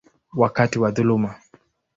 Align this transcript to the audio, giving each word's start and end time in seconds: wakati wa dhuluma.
wakati 0.37 0.79
wa 0.79 0.91
dhuluma. 0.91 1.35